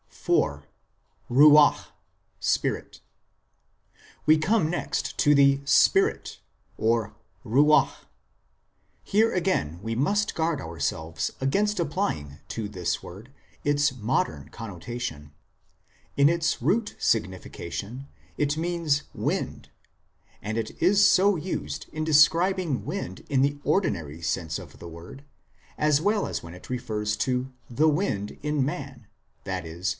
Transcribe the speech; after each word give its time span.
l 0.27 0.43
IV. 0.55 0.63
"RUACH," 1.29 1.89
SPIRIT 2.39 3.01
We 4.25 4.37
come 4.37 4.69
next 4.69 5.17
to 5.19 5.33
the" 5.35 5.61
spirit" 5.65 6.39
(ruach).* 7.43 7.91
Here 9.03 9.33
again 9.33 9.79
we 9.81 9.95
must 9.95 10.33
guard 10.35 10.59
ourselves 10.61 11.31
against 11.39 11.79
applying 11.79 12.39
to 12.49 12.67
this 12.69 13.01
word 13.03 13.31
its 13.63 13.95
modern 13.95 14.49
connotation; 14.49 15.33
in 16.17 16.29
its 16.29 16.61
root 16.61 16.95
signification 16.99 18.07
it 18.37 18.57
means" 18.57 19.03
wind," 19.29 19.69
8 20.43 20.47
and 20.47 20.57
it 20.57 20.81
is 20.81 21.05
so 21.05 21.35
used 21.35 21.87
in 21.91 22.03
describing 22.03 22.85
wind 22.85 23.25
in 23.27 23.41
the 23.41 23.59
ordinary 23.63 24.21
sense 24.21 24.57
of 24.57 24.77
the 24.79 24.89
word, 24.89 25.23
as 25.77 25.99
well 26.01 26.27
as 26.27 26.41
when 26.43 26.53
it 26.55 26.69
refers 26.69 27.15
to 27.17 27.51
the" 27.69 27.89
wind" 27.89 28.39
in 28.43 28.63
man, 28.65 29.07
i.e. 29.47 29.83